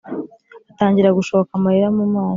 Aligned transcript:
atangira 0.71 1.15
gushoka 1.17 1.49
amarira 1.57 1.87
mumaso, 1.95 2.29